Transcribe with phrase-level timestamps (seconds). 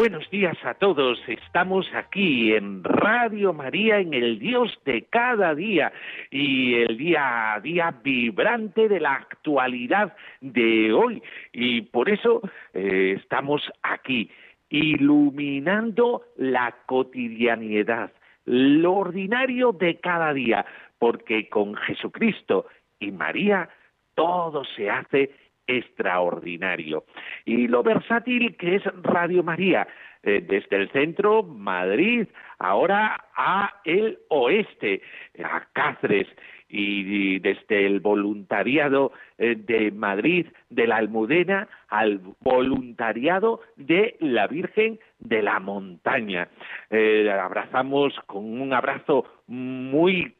[0.00, 1.20] Buenos días a todos.
[1.28, 5.92] Estamos aquí en Radio María en el Dios de cada día
[6.30, 11.22] y el día a día vibrante de la actualidad de hoy.
[11.52, 12.40] Y por eso
[12.72, 14.30] eh, estamos aquí
[14.70, 18.10] iluminando la cotidianidad,
[18.46, 20.64] lo ordinario de cada día,
[20.98, 22.64] porque con Jesucristo
[23.00, 23.68] y María
[24.14, 25.30] todo se hace
[25.78, 27.04] extraordinario.
[27.44, 29.86] Y lo versátil que es Radio María,
[30.22, 32.26] eh, desde el centro, Madrid,
[32.58, 35.02] ahora a el oeste,
[35.42, 36.28] a Cáceres,
[36.70, 45.00] y, desde el voluntariado eh, de Madrid, de la Almudena, al voluntariado de la Virgen
[45.18, 46.48] de la Montaña.
[46.90, 50.34] Eh, abrazamos con un abrazo muy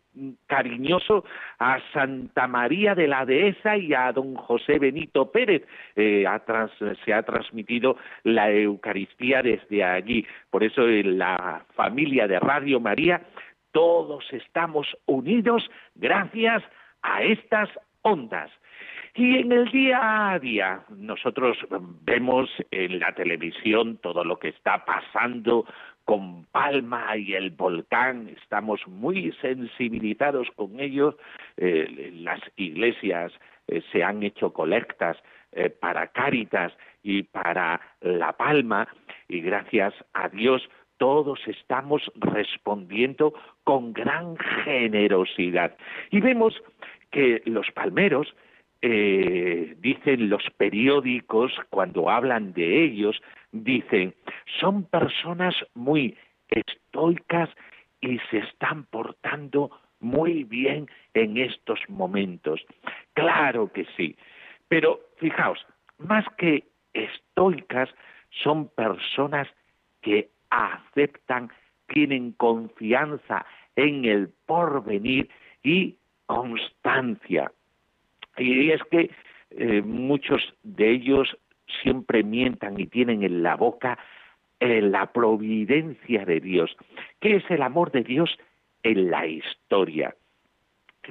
[0.46, 1.24] cariñoso
[1.58, 5.62] a Santa María de la Dehesa y a don José Benito Pérez.
[5.96, 6.24] Eh,
[7.04, 10.26] se ha transmitido la Eucaristía desde allí.
[10.50, 13.22] Por eso en la familia de Radio María
[13.72, 16.62] todos estamos unidos gracias
[17.02, 17.68] a estas
[18.02, 18.50] ondas.
[19.14, 21.58] Y en el día a día nosotros
[22.02, 25.66] vemos en la televisión todo lo que está pasando
[26.10, 31.14] con Palma y el volcán, estamos muy sensibilizados con ellos,
[31.56, 33.32] eh, las iglesias
[33.68, 35.16] eh, se han hecho colectas
[35.52, 36.72] eh, para Cáritas
[37.04, 38.88] y para La Palma
[39.28, 43.32] y gracias a Dios todos estamos respondiendo
[43.62, 45.76] con gran generosidad.
[46.10, 46.60] Y vemos
[47.12, 48.34] que los palmeros,
[48.82, 53.20] dicen los periódicos cuando hablan de ellos,
[53.52, 54.14] dicen,
[54.58, 56.16] son personas muy
[56.48, 57.50] estoicas
[58.00, 59.70] y se están portando
[60.00, 62.64] muy bien en estos momentos.
[63.12, 64.16] Claro que sí,
[64.68, 65.66] pero fijaos,
[65.98, 66.64] más que
[66.94, 67.90] estoicas,
[68.42, 69.48] son personas
[70.00, 71.50] que aceptan,
[71.86, 73.44] tienen confianza
[73.76, 75.28] en el porvenir
[75.62, 75.96] y
[76.26, 77.52] constancia.
[78.40, 79.10] Y es que
[79.50, 81.36] eh, muchos de ellos
[81.82, 83.98] siempre mientan y tienen en la boca
[84.58, 86.76] eh, la providencia de Dios.
[87.20, 88.38] ¿Qué es el amor de Dios
[88.82, 90.14] en la historia?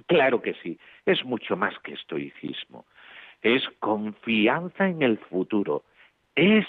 [0.07, 2.85] Claro que sí, es mucho más que estoicismo.
[3.41, 5.83] Es confianza en el futuro,
[6.35, 6.65] es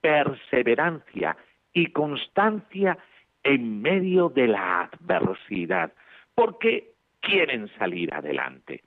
[0.00, 1.36] perseverancia
[1.72, 2.98] y constancia
[3.42, 5.92] en medio de la adversidad,
[6.34, 6.90] porque
[7.20, 8.82] quieren salir adelante.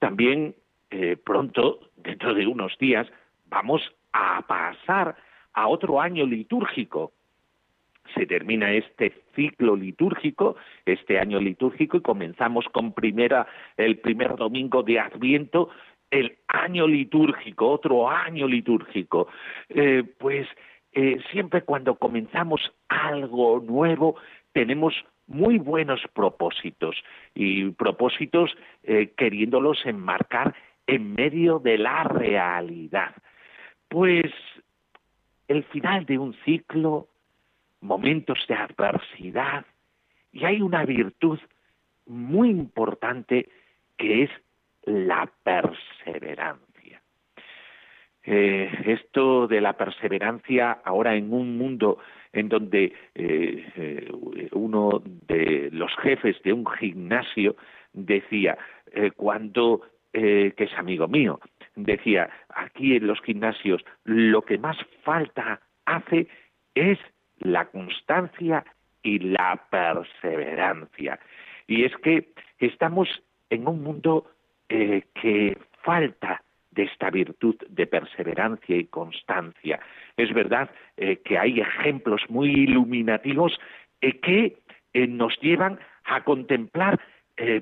[0.00, 0.56] También
[0.90, 3.06] eh, pronto, dentro de unos días,
[3.46, 3.80] vamos
[4.12, 5.14] a pasar
[5.52, 7.12] a otro año litúrgico.
[8.14, 13.46] Se termina este ciclo litúrgico, este año litúrgico, y comenzamos con primera,
[13.76, 15.68] el primer domingo de Adviento,
[16.10, 19.28] el año litúrgico, otro año litúrgico.
[19.68, 20.48] Eh, pues
[20.92, 24.16] eh, siempre cuando comenzamos algo nuevo,
[24.52, 24.94] tenemos
[25.30, 26.96] muy buenos propósitos
[27.34, 28.50] y propósitos
[28.82, 30.54] eh, queriéndolos enmarcar
[30.86, 33.14] en medio de la realidad.
[33.88, 34.32] Pues
[35.46, 37.08] el final de un ciclo,
[37.80, 39.64] momentos de adversidad,
[40.32, 41.38] y hay una virtud
[42.06, 43.48] muy importante
[43.96, 44.30] que es
[44.82, 47.02] la perseverancia.
[48.24, 51.98] Eh, esto de la perseverancia ahora en un mundo
[52.32, 54.08] en donde eh, eh,
[54.52, 57.56] uno de los jefes de un gimnasio
[57.92, 58.56] decía,
[59.16, 59.82] cuando,
[60.12, 61.38] que es amigo mío,
[61.76, 66.26] decía, aquí en los gimnasios lo que más falta hace
[66.74, 66.98] es
[67.38, 68.64] la constancia
[69.02, 71.18] y la perseverancia.
[71.66, 72.28] Y es que
[72.58, 73.08] estamos
[73.48, 74.30] en un mundo
[74.68, 79.80] eh, que falta de esta virtud de perseverancia y constancia.
[80.16, 83.58] Es verdad eh, que hay ejemplos muy iluminativos
[84.00, 84.56] eh, que
[85.08, 86.98] nos llevan a contemplar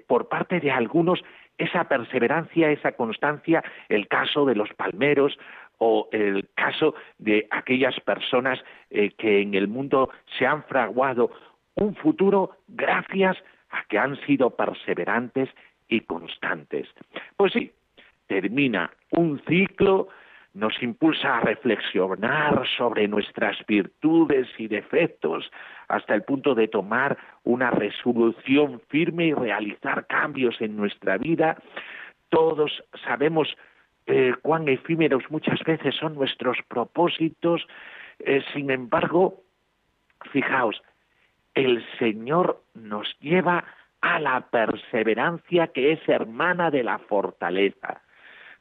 [0.06, 1.22] por parte de algunos
[1.58, 5.38] esa perseverancia, esa constancia, el caso de los palmeros
[5.78, 8.58] o el caso de aquellas personas
[8.90, 11.30] eh, que en el mundo se han fraguado
[11.74, 13.36] un futuro gracias
[13.70, 15.48] a que han sido perseverantes
[15.88, 16.88] y constantes.
[17.36, 17.72] Pues sí,
[18.28, 20.08] termina un ciclo
[20.54, 25.50] nos impulsa a reflexionar sobre nuestras virtudes y defectos
[25.88, 31.58] hasta el punto de tomar una resolución firme y realizar cambios en nuestra vida,
[32.28, 33.48] todos sabemos
[34.06, 37.66] eh, cuán efímeros muchas veces son nuestros propósitos,
[38.18, 39.42] eh, sin embargo,
[40.32, 40.82] fijaos,
[41.54, 43.64] el Señor nos lleva
[44.00, 48.02] a la perseverancia que es hermana de la fortaleza.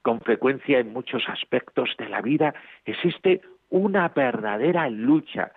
[0.08, 2.56] Con frecuencia en muchos aspectos de la vida
[2.86, 5.52] existe una verdadera lucha,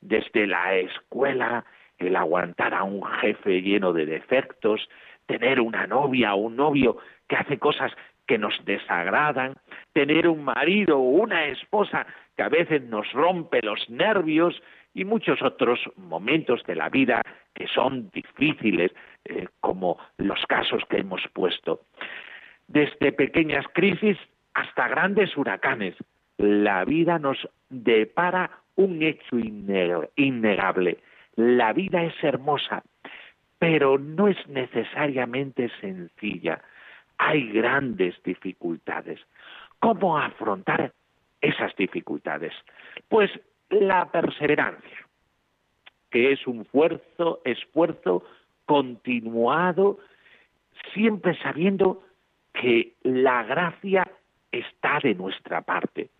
[0.00, 1.66] desde la escuela,
[1.98, 4.88] el aguantar a un jefe lleno de defectos,
[5.26, 6.96] tener una novia o un novio
[7.28, 7.92] que hace cosas
[8.26, 9.52] que nos desagradan,
[9.92, 12.06] tener un marido o una esposa
[12.38, 14.62] que a veces nos rompe los nervios
[14.94, 17.20] y muchos otros momentos de la vida
[17.54, 18.92] que son difíciles,
[19.26, 21.82] eh, como los casos que hemos puesto.
[22.70, 24.16] Desde pequeñas crisis
[24.54, 25.96] hasta grandes huracanes,
[26.38, 27.36] la vida nos
[27.68, 29.38] depara un hecho
[30.14, 30.98] innegable.
[31.34, 32.84] La vida es hermosa,
[33.58, 36.62] pero no es necesariamente sencilla.
[37.18, 39.18] Hay grandes dificultades.
[39.80, 40.92] ¿Cómo afrontar
[41.40, 42.52] esas dificultades?
[43.08, 43.32] Pues
[43.68, 45.08] la perseverancia,
[46.08, 48.22] que es un esfuerzo, esfuerzo
[48.64, 49.98] continuado,
[50.94, 52.04] siempre sabiendo
[52.52, 54.06] que la gracia
[54.50, 56.10] está de nuestra parte.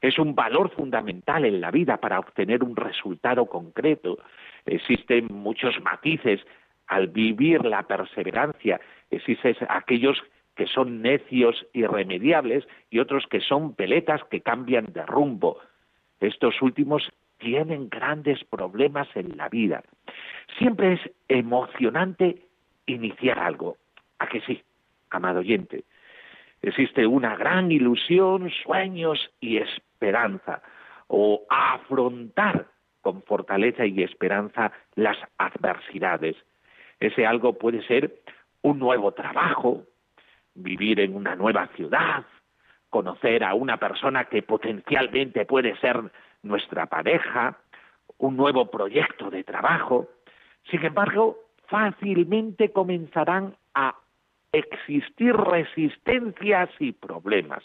[0.00, 4.18] Es un valor fundamental en la vida para obtener un resultado concreto.
[4.66, 6.40] Existen muchos matices
[6.88, 8.80] al vivir la perseverancia.
[9.10, 10.22] Existen aquellos
[10.56, 15.58] que son necios irremediables y otros que son peletas que cambian de rumbo.
[16.20, 19.82] Estos últimos tienen grandes problemas en la vida.
[20.58, 22.42] Siempre es emocionante
[22.86, 23.76] iniciar algo.
[24.18, 24.62] ¿A que sí,
[25.14, 25.84] amado oyente?
[26.62, 30.62] Existe una gran ilusión, sueños y esperanza.
[31.08, 32.66] O afrontar
[33.02, 36.36] con fortaleza y esperanza las adversidades.
[36.98, 38.22] Ese algo puede ser
[38.62, 39.84] un nuevo trabajo,
[40.54, 42.24] vivir en una nueva ciudad,
[42.88, 46.00] conocer a una persona que potencialmente puede ser
[46.42, 47.58] nuestra pareja,
[48.18, 50.08] un nuevo proyecto de trabajo.
[50.70, 53.96] Sin embargo, fácilmente comenzarán a
[54.54, 57.62] existir resistencias y problemas.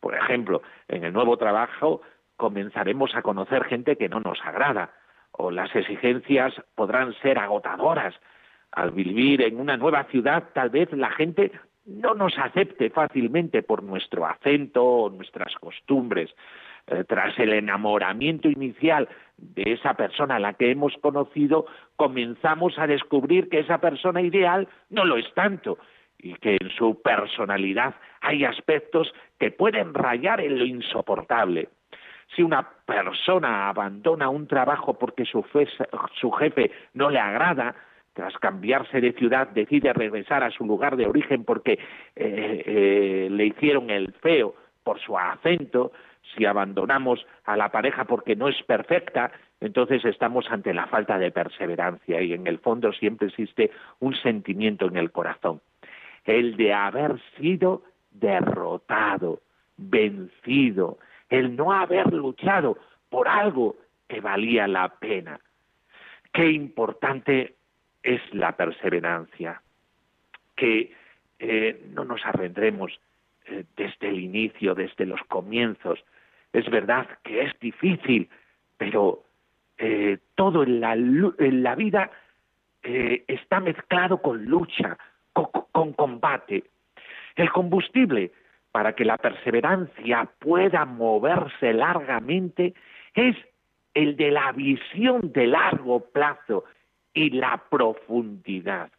[0.00, 2.02] Por ejemplo, en el nuevo trabajo
[2.36, 4.90] comenzaremos a conocer gente que no nos agrada
[5.32, 8.14] o las exigencias podrán ser agotadoras.
[8.72, 11.52] Al vivir en una nueva ciudad, tal vez la gente
[11.86, 16.34] no nos acepte fácilmente por nuestro acento o nuestras costumbres.
[16.86, 19.08] Eh, tras el enamoramiento inicial
[19.38, 21.66] de esa persona a la que hemos conocido,
[21.96, 25.78] comenzamos a descubrir que esa persona ideal no lo es tanto
[26.24, 31.68] y que en su personalidad hay aspectos que pueden rayar en lo insoportable.
[32.34, 35.44] Si una persona abandona un trabajo porque su,
[36.14, 37.74] su jefe no le agrada,
[38.14, 41.72] tras cambiarse de ciudad, decide regresar a su lugar de origen porque
[42.16, 45.92] eh, eh, le hicieron el feo por su acento,
[46.34, 49.30] si abandonamos a la pareja porque no es perfecta,
[49.60, 54.86] entonces estamos ante la falta de perseverancia y en el fondo siempre existe un sentimiento
[54.86, 55.60] en el corazón,
[56.24, 59.40] el de haber sido derrotado,
[59.76, 62.78] vencido, el no haber luchado
[63.10, 63.76] por algo
[64.08, 65.40] que valía la pena.
[66.32, 67.54] Qué importante
[68.02, 69.62] es la perseverancia,
[70.56, 70.92] que
[71.38, 72.98] eh, no nos arrendremos
[73.46, 76.04] eh, desde el inicio, desde los comienzos.
[76.52, 78.28] Es verdad que es difícil,
[78.76, 79.24] pero
[79.78, 82.10] eh, todo en la, en la vida
[82.82, 84.98] está mezclado con lucha,
[85.34, 86.64] con combate.
[87.36, 88.30] El combustible
[88.72, 92.74] para que la perseverancia pueda moverse largamente
[93.14, 93.36] es
[93.92, 96.64] el de la visión de largo plazo,
[97.14, 98.90] y la profundidad.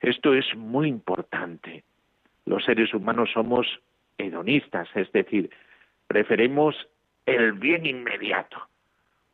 [0.00, 1.84] Esto es muy importante.
[2.46, 3.66] Los seres humanos somos
[4.18, 5.50] hedonistas, es decir,
[6.06, 6.74] preferimos
[7.26, 8.56] el bien inmediato.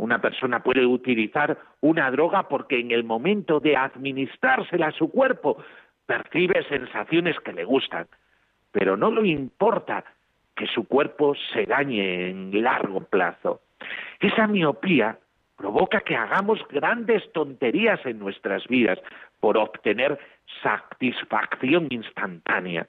[0.01, 5.63] Una persona puede utilizar una droga porque en el momento de administrársela a su cuerpo
[6.07, 8.07] percibe sensaciones que le gustan,
[8.73, 10.03] pero no le importa
[10.57, 13.61] que su cuerpo se dañe en largo plazo.
[14.21, 15.19] Esa miopía
[15.59, 18.99] provoca que hagamos grandes tonterías en nuestras vidas
[19.39, 20.19] por obtener
[20.63, 22.87] satisfacción instantánea.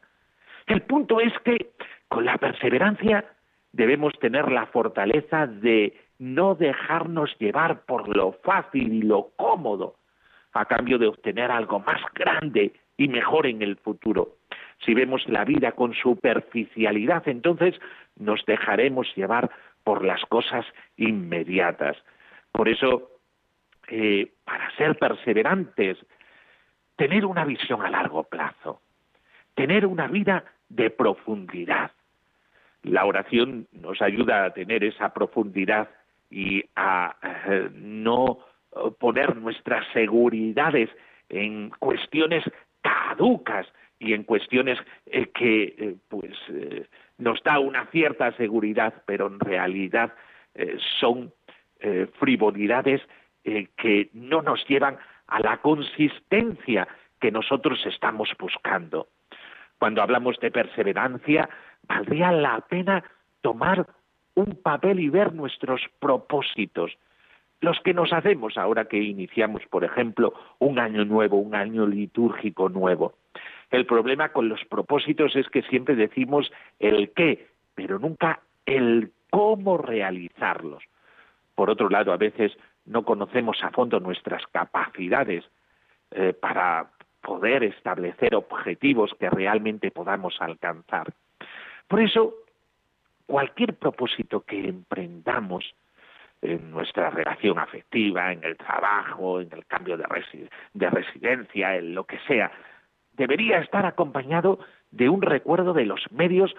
[0.65, 1.71] El punto es que
[2.07, 3.25] con la perseverancia
[3.73, 9.95] debemos tener la fortaleza de no dejarnos llevar por lo fácil y lo cómodo
[10.53, 14.35] a cambio de obtener algo más grande y mejor en el futuro.
[14.85, 17.73] Si vemos la vida con superficialidad, entonces
[18.17, 19.49] nos dejaremos llevar
[19.83, 20.63] por las cosas
[20.95, 21.97] inmediatas.
[22.51, 23.09] Por eso,
[23.87, 25.97] eh, para ser perseverantes,
[26.97, 28.79] tener una visión a largo plazo,
[29.55, 31.93] tener una vida de profundidad.
[32.83, 35.89] La oración nos ayuda a tener esa profundidad
[36.31, 38.39] y a eh, no
[38.99, 40.89] poner nuestras seguridades
[41.29, 42.43] en cuestiones
[42.81, 43.67] caducas
[43.99, 46.33] y en cuestiones eh, que eh, pues
[47.17, 50.13] nos da una cierta seguridad, pero en realidad
[50.99, 51.31] son
[52.19, 53.01] frivolidades
[53.43, 54.97] que no nos llevan
[55.27, 56.87] a la consistencia
[57.19, 59.07] que nosotros estamos buscando.
[59.79, 61.49] Cuando hablamos de perseverancia,
[61.87, 63.03] valdría la pena
[63.41, 63.87] tomar
[64.35, 66.97] un papel y ver nuestros propósitos,
[67.59, 72.69] los que nos hacemos ahora que iniciamos, por ejemplo, un año nuevo, un año litúrgico
[72.69, 73.13] nuevo.
[73.69, 79.77] El problema con los propósitos es que siempre decimos el qué, pero nunca el cómo
[79.77, 80.83] realizarlos.
[81.55, 82.51] Por otro lado, a veces
[82.85, 85.45] no conocemos a fondo nuestras capacidades
[86.11, 86.89] eh, para
[87.21, 91.13] poder establecer objetivos que realmente podamos alcanzar.
[91.87, 92.33] Por eso,
[93.31, 95.63] cualquier propósito que emprendamos
[96.41, 100.03] en nuestra relación afectiva, en el trabajo, en el cambio de,
[100.89, 102.51] residencia, en lo que sea,
[103.13, 104.59] debería estar acompañado
[104.91, 106.53] de un recuerdo de los medios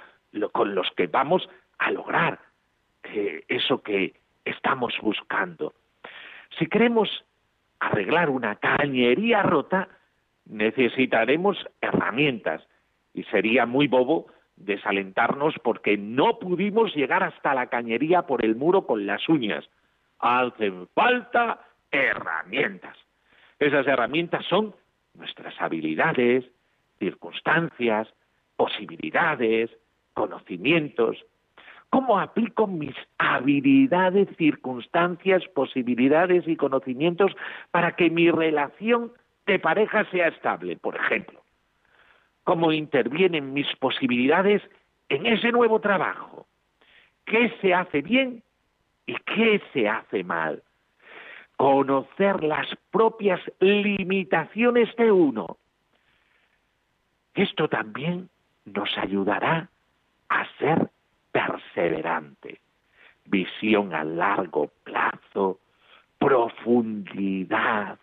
[0.53, 2.39] con los que vamos a lograr
[3.49, 4.15] eso que
[4.47, 5.75] estamos buscando.
[6.59, 7.23] Si queremos
[7.81, 9.89] arreglar una cañería rota,
[10.47, 12.67] necesitaremos herramientas
[13.13, 18.87] y sería muy bobo desalentarnos porque no pudimos llegar hasta la cañería por el muro
[18.87, 19.69] con las uñas.
[20.19, 22.97] Hacen falta herramientas.
[23.59, 24.75] Esas herramientas son
[25.15, 26.45] nuestras habilidades,
[26.99, 28.09] circunstancias,
[28.57, 29.71] posibilidades,
[30.15, 31.25] conocimientos.
[31.91, 37.33] ¿Cómo aplico mis habilidades, circunstancias, posibilidades y conocimientos
[37.71, 39.13] para que mi relación
[39.47, 41.42] de pareja sea estable, por ejemplo?
[42.45, 44.63] ¿Cómo intervienen mis posibilidades
[45.09, 46.47] en ese nuevo trabajo?
[47.25, 48.43] ¿Qué se hace bien
[49.07, 50.63] y qué se hace mal?
[51.57, 55.57] Conocer las propias limitaciones de uno.
[57.35, 58.29] Esto también
[58.65, 59.69] nos ayudará
[60.29, 60.91] a ser
[61.31, 62.61] perseverante,
[63.27, 65.61] visión a largo plazo,
[66.19, 67.99] profundidad,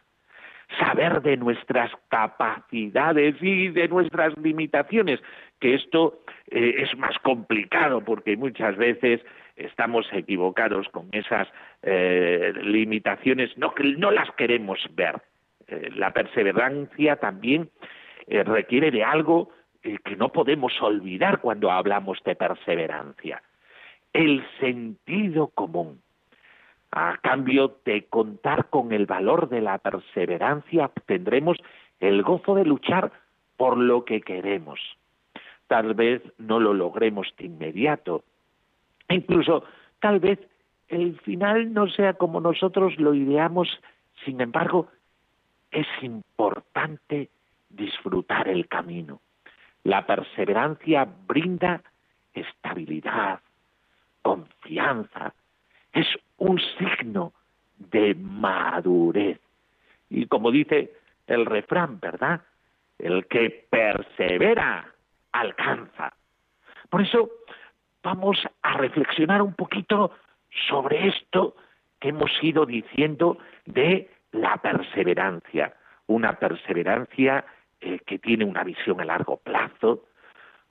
[0.78, 5.20] saber de nuestras capacidades y de nuestras limitaciones,
[5.60, 6.20] que esto
[6.52, 9.22] eh, es más complicado porque muchas veces
[9.56, 11.48] estamos equivocados con esas
[11.82, 15.16] eh, limitaciones, no, no las queremos ver.
[15.68, 17.70] Eh, la perseverancia también
[18.28, 19.50] requiere de algo
[19.82, 23.42] que no podemos olvidar cuando hablamos de perseverancia,
[24.14, 26.00] el sentido común
[26.92, 31.58] a cambio de contar con el valor de la perseverancia, obtendremos
[32.00, 33.12] el gozo de luchar
[33.58, 34.80] por lo que queremos.
[35.68, 38.24] Tal vez no lo logremos de inmediato.
[39.10, 39.64] Incluso,
[40.00, 40.40] tal vez
[40.88, 43.68] el final no sea como nosotros lo ideamos.
[44.26, 44.88] Sin embargo,
[45.72, 47.30] es importante
[47.70, 49.22] disfrutar el camino.
[49.84, 51.84] La perseverancia brinda
[52.34, 53.40] estabilidad,
[54.22, 55.34] confianza,
[55.94, 56.08] es
[56.40, 57.34] un signo
[57.78, 59.40] de madurez.
[60.10, 60.94] Y como dice
[61.28, 62.42] el refrán, ¿verdad?
[62.98, 64.92] El que persevera
[65.32, 66.14] alcanza.
[66.90, 67.30] Por eso
[68.04, 70.12] vamos a reflexionar un poquito
[70.68, 71.56] sobre esto
[72.00, 75.74] que hemos ido diciendo de la perseverancia.
[76.08, 77.46] Una perseverancia
[77.82, 80.06] eh, que tiene una visión a largo plazo,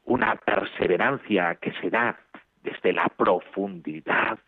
[0.05, 2.19] una perseverancia que se da
[2.63, 4.39] desde la profundidad,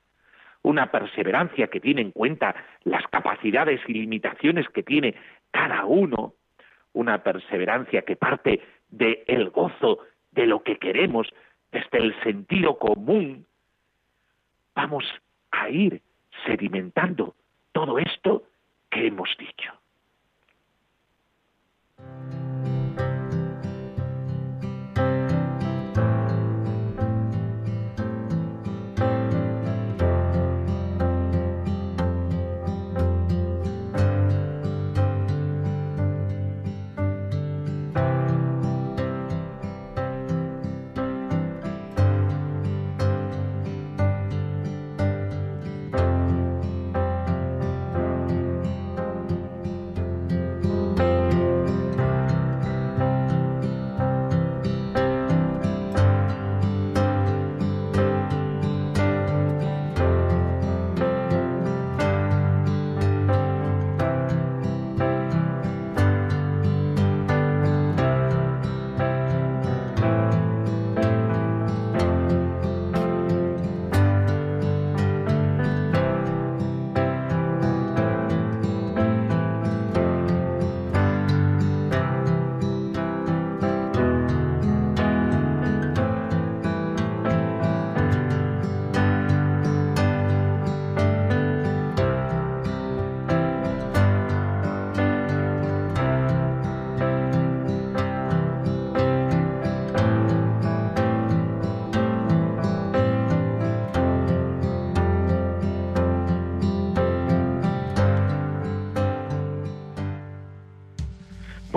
[0.62, 5.14] una perseverancia que tiene en cuenta las capacidades y limitaciones que tiene
[5.50, 6.35] cada uno,
[6.93, 10.00] una perseverancia que parte del el gozo
[10.33, 11.29] de lo que queremos,
[11.73, 13.47] desde el sentido común,
[14.75, 15.05] vamos
[15.50, 16.02] a ir
[16.47, 17.35] sedimentando
[17.73, 18.45] todo esto
[18.90, 19.73] que hemos dicho.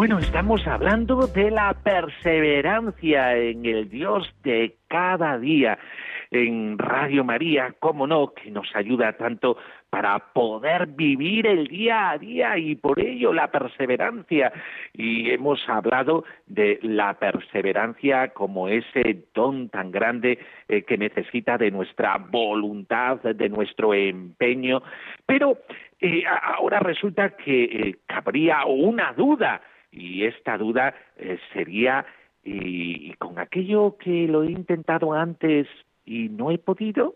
[0.04, 5.80] Bueno, estamos hablando de la perseverancia en el Dios de cada día
[6.30, 9.56] en Radio María, cómo no, que nos ayuda tanto
[9.90, 14.52] para poder vivir el día a día y por ello la perseverancia.
[14.92, 21.72] Y hemos hablado de la perseverancia como ese don tan grande eh, que necesita de
[21.72, 24.84] nuestra voluntad, de nuestro empeño.
[25.26, 25.60] Pero
[26.02, 29.62] eh, ahora resulta que eh, cabría una duda
[29.94, 30.94] y esta duda
[31.54, 32.06] sería
[32.44, 35.68] y, con aquello que lo he intentado antes
[36.06, 37.16] y no he podido,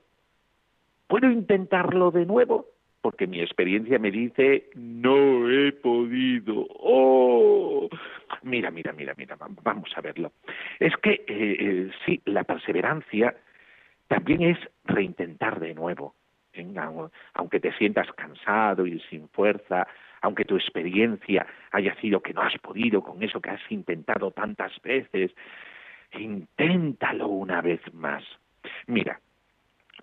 [1.08, 2.68] ¿puedo intentarlo de nuevo?
[3.02, 6.68] Porque mi experiencia me dice, no he podido.
[6.80, 7.90] ¡Oh!
[8.44, 10.32] Mira, mira, mira, mira, vamos a verlo.
[10.80, 13.36] Es que eh, eh, sí, la perseverancia
[14.08, 16.16] también es reintentar de nuevo.
[17.36, 19.88] Aunque te sientas cansado y sin fuerza,
[20.22, 24.82] aunque tu experiencia haya sido que no has podido con eso que has intentado tantas
[24.82, 25.32] veces,
[26.14, 28.24] inténtalo una vez más.
[28.88, 29.20] Mira,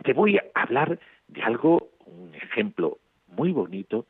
[0.02, 4.06] te voy a hablar de algo, un ejemplo muy bonito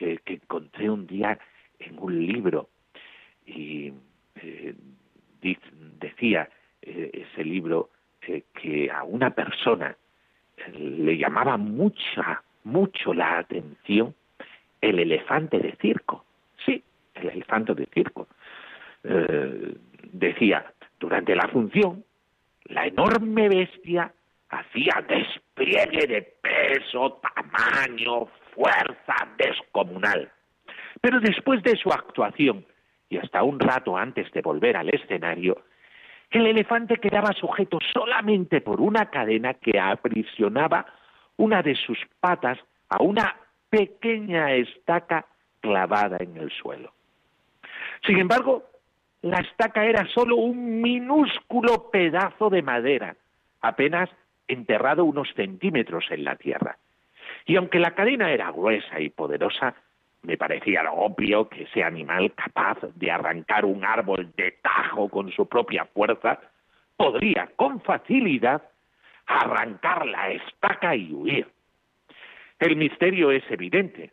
[0.00, 1.38] eh, que encontré un día
[1.78, 2.68] en un libro
[3.46, 3.92] y
[4.36, 4.74] eh,
[6.00, 6.48] decía
[6.82, 7.90] eh, ese libro
[8.54, 9.94] que a una persona
[10.72, 14.14] le llamaba mucha, mucho la atención
[14.90, 16.24] el elefante de circo.
[16.64, 16.82] Sí,
[17.14, 18.28] el elefante de circo.
[20.12, 22.04] decía, durante la función
[22.64, 24.12] la enorme bestia
[24.48, 30.30] hacía despliegue de peso, tamaño, fuerza descomunal.
[31.00, 32.64] Pero después de su actuación,
[33.10, 35.62] y hasta un rato antes de volver al escenario,
[36.30, 40.86] el elefante quedaba sujeto solamente por una cadena que aprisionaba
[41.36, 43.36] una de sus patas a una
[43.74, 45.26] pequeña estaca
[45.60, 46.92] clavada en el suelo.
[48.06, 48.62] Sin embargo,
[49.22, 53.16] la estaca era solo un minúsculo pedazo de madera,
[53.62, 54.08] apenas
[54.46, 56.76] enterrado unos centímetros en la tierra.
[57.46, 59.74] Y aunque la cadena era gruesa y poderosa,
[60.22, 65.48] me parecía obvio que ese animal capaz de arrancar un árbol de tajo con su
[65.48, 66.38] propia fuerza
[66.96, 68.62] podría con facilidad
[69.26, 71.48] arrancar la estaca y huir.
[72.64, 74.10] El misterio es evidente.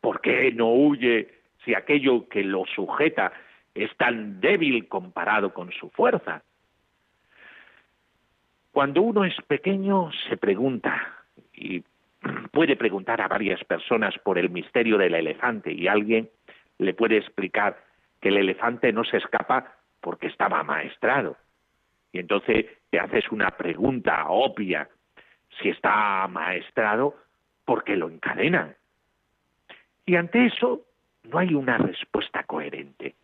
[0.00, 1.28] ¿Por qué no huye
[1.64, 3.32] si aquello que lo sujeta
[3.74, 6.42] es tan débil comparado con su fuerza.
[8.72, 11.82] Cuando uno es pequeño se pregunta, y
[12.52, 16.30] puede preguntar a varias personas por el misterio del elefante, y alguien
[16.78, 17.82] le puede explicar
[18.20, 21.36] que el elefante no se escapa porque estaba maestrado.
[22.12, 24.88] Y entonces te haces una pregunta obvia,
[25.60, 27.16] si está maestrado,
[27.70, 28.74] ¿por qué lo encadenan?
[30.04, 30.80] Y ante eso
[31.22, 33.14] no hay una respuesta coherente.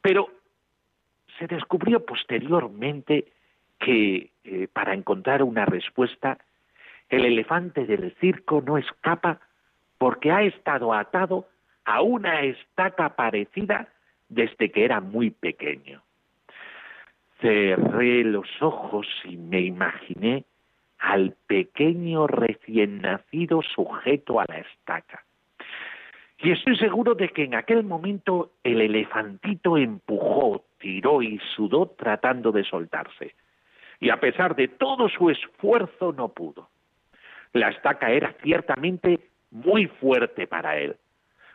[0.00, 0.28] Pero
[1.38, 3.26] se descubrió posteriormente
[3.78, 6.38] que eh, para encontrar una respuesta,
[7.08, 9.38] el elefante del circo no escapa
[9.96, 11.46] porque ha estado atado
[11.84, 13.86] a una estaca parecida
[14.28, 16.02] desde que era muy pequeño.
[17.40, 20.46] Cerré los ojos y me imaginé
[21.02, 25.24] al pequeño recién nacido sujeto a la estaca.
[26.38, 32.52] Y estoy seguro de que en aquel momento el elefantito empujó, tiró y sudó tratando
[32.52, 33.34] de soltarse.
[33.98, 36.68] Y a pesar de todo su esfuerzo no pudo.
[37.52, 39.18] La estaca era ciertamente
[39.50, 40.96] muy fuerte para él.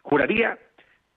[0.04, 0.58] Juraría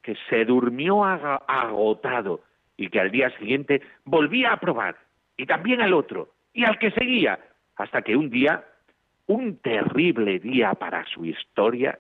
[0.02, 2.40] que se durmió agotado
[2.76, 4.96] y que al día siguiente volvía a probar,
[5.36, 7.38] y también al otro, y al que seguía,
[7.80, 8.64] hasta que un día,
[9.26, 11.98] un terrible día para su historia,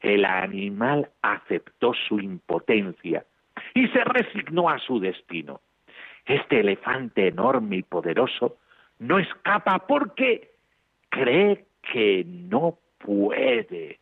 [0.00, 3.24] el animal aceptó su impotencia
[3.74, 5.60] y se resignó a su destino.
[6.26, 8.56] Este elefante enorme y poderoso
[8.98, 10.50] no escapa porque
[11.08, 13.98] cree que no puede.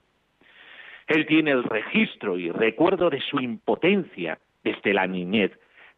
[1.07, 5.51] Él tiene el registro y recuerdo de su impotencia desde la niñez,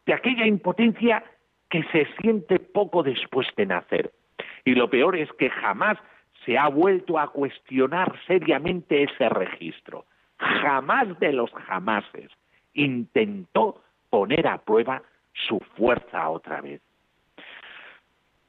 [0.05, 1.23] de aquella impotencia
[1.69, 4.11] que se siente poco después de nacer.
[4.65, 5.97] Y lo peor es que jamás
[6.45, 10.05] se ha vuelto a cuestionar seriamente ese registro.
[10.37, 12.29] Jamás de los jamases
[12.73, 15.01] intentó poner a prueba
[15.33, 16.81] su fuerza otra vez.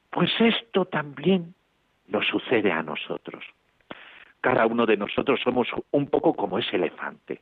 [0.09, 1.53] Pues esto también
[2.07, 3.43] nos sucede a nosotros.
[4.41, 7.41] Cada uno de nosotros somos un poco como ese elefante.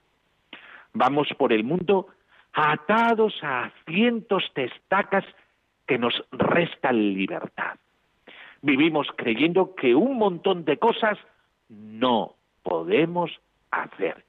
[0.93, 2.07] Vamos por el mundo
[2.53, 5.25] atados a cientos de estacas
[5.86, 7.77] que nos restan libertad
[8.63, 11.19] vivimos creyendo que un montón de cosas
[11.69, 13.32] no podemos
[13.69, 14.26] hacer,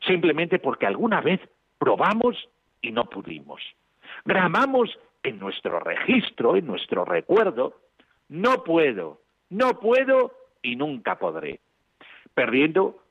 [0.00, 1.40] simplemente porque alguna vez
[1.78, 2.48] Probamos
[2.80, 3.60] y no pudimos.
[4.24, 7.74] Gramamos en nuestro registro, en nuestro recuerdo,
[8.28, 11.60] no puedo, no puedo y nunca podré,
[12.34, 13.02] perdiendo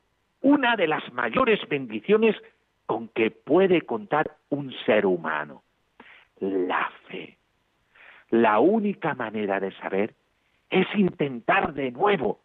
[0.42, 2.36] una de las mayores bendiciones
[2.86, 5.62] con que puede contar un ser humano,
[6.40, 7.36] la fe.
[8.30, 10.14] La única manera de saber
[10.70, 12.40] es intentar de nuevo,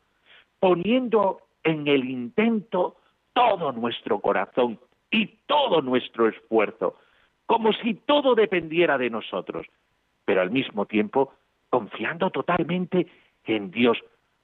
[0.59, 2.97] poniendo en el intento
[3.33, 4.79] todo nuestro corazón
[5.09, 6.95] y todo nuestro esfuerzo,
[7.45, 9.67] como si todo dependiera de nosotros,
[10.25, 11.33] pero al mismo tiempo
[11.69, 13.07] confiando totalmente
[13.45, 13.97] en Dios,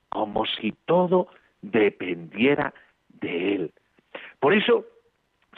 [0.10, 1.28] como si todo
[1.62, 2.74] dependiera
[3.10, 3.74] de Él.
[4.40, 4.86] Por eso,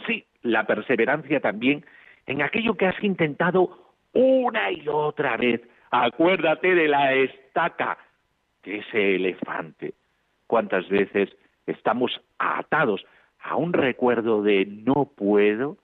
[0.05, 1.85] sí, la perseverancia también
[2.25, 5.61] en aquello que has intentado una y otra vez.
[5.91, 7.97] Acuérdate de la estaca,
[8.63, 9.93] de ese elefante.
[10.47, 11.29] ¿Cuántas veces
[11.67, 13.05] estamos atados
[13.41, 15.77] a un recuerdo de no puedo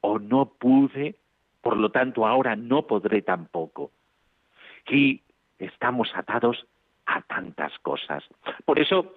[0.00, 1.16] o no pude,
[1.60, 3.90] por lo tanto ahora no podré tampoco?
[4.88, 5.20] Y
[5.58, 6.66] estamos atados
[7.06, 8.24] a tantas cosas.
[8.64, 9.14] Por eso,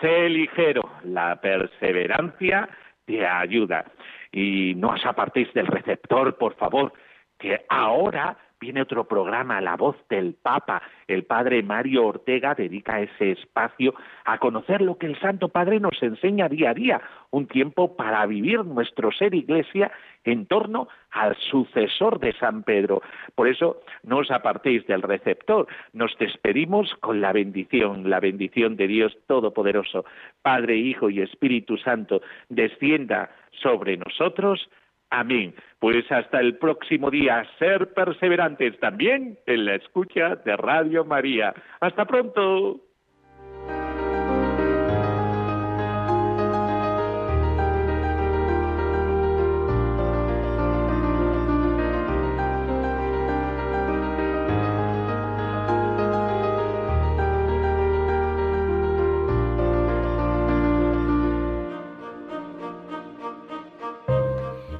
[0.00, 2.68] sé ligero, la perseverancia
[3.04, 3.84] te ayuda.
[4.30, 6.92] Y no os apartéis del receptor, por favor,
[7.38, 10.82] que ahora viene otro programa, La Voz del Papa.
[11.06, 13.94] El padre Mario Ortega dedica ese espacio
[14.24, 18.24] a conocer lo que el Santo Padre nos enseña día a día, un tiempo para
[18.26, 19.90] vivir nuestro ser iglesia
[20.24, 23.02] en torno al sucesor de San Pedro.
[23.34, 28.88] Por eso no os apartéis del receptor, nos despedimos con la bendición, la bendición de
[28.88, 30.04] Dios Todopoderoso,
[30.42, 33.30] Padre, Hijo y Espíritu Santo, descienda
[33.62, 34.68] sobre nosotros
[35.10, 35.54] Amén.
[35.78, 41.54] Pues hasta el próximo día, ser perseverantes también en la escucha de Radio María.
[41.80, 42.87] Hasta pronto.